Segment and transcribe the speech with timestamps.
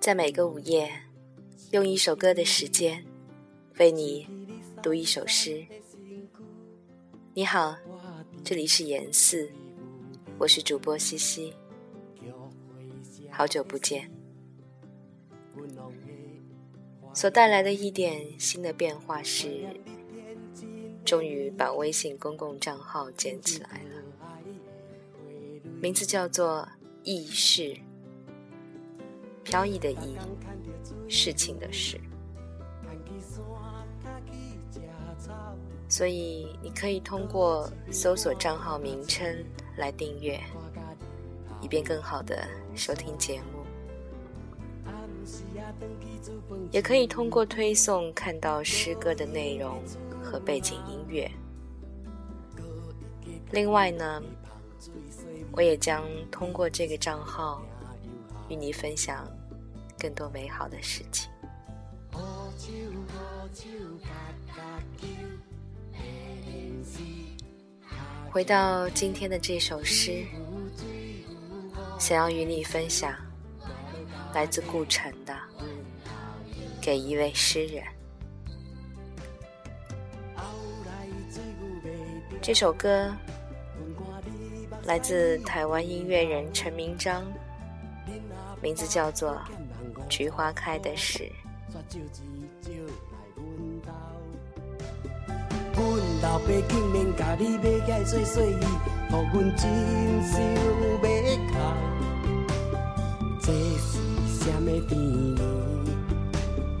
[0.00, 0.90] 在每个午夜，
[1.72, 3.04] 用一首歌的时间，
[3.78, 4.26] 为你
[4.82, 5.62] 读一首诗。
[7.34, 7.76] 你好，
[8.42, 9.52] 这里是严四，
[10.38, 11.52] 我是主播西西，
[13.30, 14.10] 好久不见。
[17.12, 19.66] 所带来的一点新的变化是，
[21.04, 24.02] 终于把微信公共账号建起来了，
[25.80, 26.68] 名字叫做
[27.02, 27.74] “意事”。
[29.42, 30.16] 飘逸的逸，
[31.08, 31.98] 事情的事，
[35.88, 39.44] 所以你可以通过搜索账号名称
[39.78, 40.38] 来订阅，
[41.62, 43.64] 以便更好的收听节目。
[46.70, 49.82] 也可以通过推送看到诗歌的内容
[50.22, 51.28] 和背景音乐。
[53.50, 54.22] 另外呢，
[55.52, 57.62] 我也将通过这个账号
[58.48, 59.26] 与你分享。
[60.00, 61.30] 更多美好的事情。
[68.30, 70.24] 回到今天的这首诗，
[71.98, 73.14] 想要与你分享，
[74.32, 75.34] 来自顾城的
[76.80, 77.84] 《给一位诗人》。
[82.40, 83.14] 这首歌
[84.84, 87.22] 来自台湾音乐人陈明章，
[88.62, 89.40] 名字叫做。
[90.08, 91.30] 菊花开的时。
[95.74, 95.86] 阮
[96.22, 98.64] 老爸竟然甲你买起来做细衣，
[99.08, 99.62] 互阮真
[100.24, 100.58] 想要
[100.98, 101.54] 哭。
[103.40, 103.88] 这是
[104.26, 105.40] 什么甜蜜？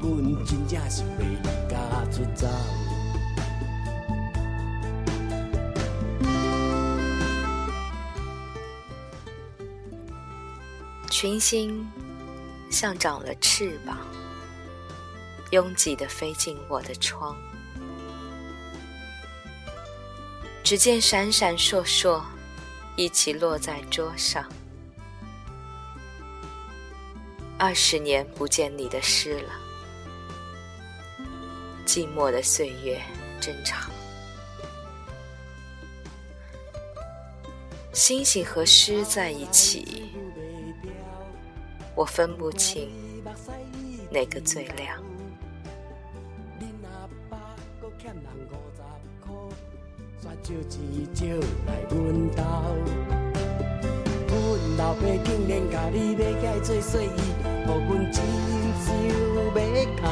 [0.00, 1.22] 阮真正是要离
[1.68, 1.74] 家
[2.10, 2.48] 出走。
[11.10, 11.86] 群星。
[12.70, 13.98] 像长了翅膀，
[15.50, 17.36] 拥挤的飞进我的窗。
[20.62, 22.22] 只见闪闪烁烁，
[22.94, 24.48] 一起落在桌上。
[27.58, 29.50] 二十年不见你的诗了，
[31.84, 33.02] 寂寞的岁月
[33.40, 33.90] 真长。
[37.92, 39.99] 星星和诗在一起。
[41.94, 42.88] 我分不清
[44.10, 45.02] 哪个最亮。
[54.28, 57.20] 阮老爸竟然甲你买起做细衣，
[57.66, 58.16] 互阮真
[58.80, 59.10] 想要
[59.96, 60.02] 哭。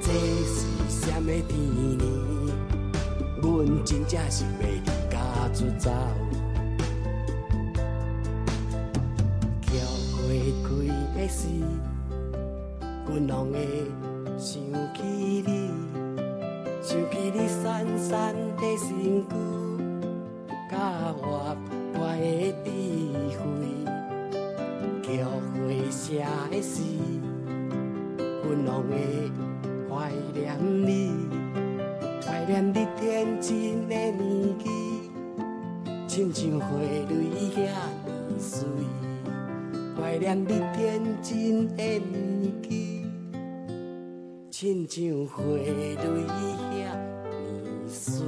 [0.00, 0.06] 这
[0.44, 0.56] 是
[0.88, 1.98] 什么天意？
[3.42, 3.46] 阮
[3.84, 4.80] 真正是要离
[5.10, 5.14] 家
[5.52, 5.90] 出走。
[11.28, 11.46] 时，
[13.06, 13.58] 阮拢会
[14.38, 14.62] 想
[14.94, 15.02] 起
[15.46, 15.70] 你，
[16.82, 18.88] 想起你闪闪的身
[19.28, 19.30] 躯，
[20.70, 21.54] 甲活
[21.92, 22.66] 泼的智
[23.38, 23.44] 慧，
[25.02, 25.08] 叫
[25.54, 26.00] 回声
[26.50, 26.82] 的时，
[28.42, 28.92] 阮拢会
[29.88, 30.88] 怀念你，
[32.26, 34.18] 怀念你天真的年
[34.58, 34.64] 纪，
[36.06, 36.66] 亲像花
[37.08, 37.12] 蕊
[37.54, 37.77] 遐。
[40.18, 43.06] 怀念你天真的年纪，
[44.50, 46.98] 亲像花蕊遐
[47.38, 48.26] 年岁。